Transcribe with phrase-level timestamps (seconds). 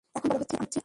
[0.15, 0.79] এখন বড় হচ্ছি আমরা।